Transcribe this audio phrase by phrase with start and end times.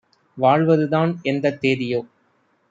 [0.37, 2.01] வாழ்வதுதான் எந்தத் தேதியோ?